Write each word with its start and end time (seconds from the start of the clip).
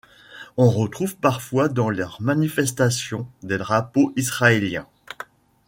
On 0.57 0.67
retrouve 0.67 1.15
parfois 1.15 1.69
dans 1.69 1.91
leurs 1.91 2.19
manifestations 2.23 3.27
des 3.43 3.59
drapeaux 3.59 4.11
israéliens. 4.15 4.87